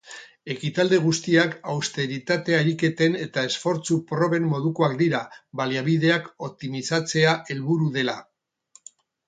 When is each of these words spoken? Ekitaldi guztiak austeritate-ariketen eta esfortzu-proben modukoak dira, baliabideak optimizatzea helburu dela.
Ekitaldi 0.51 0.97
guztiak 1.01 1.51
austeritate-ariketen 1.73 3.19
eta 3.27 3.43
esfortzu-proben 3.51 4.49
modukoak 4.55 4.97
dira, 5.03 5.21
baliabideak 5.63 6.29
optimizatzea 6.51 7.39
helburu 7.53 7.95
dela. 8.03 8.21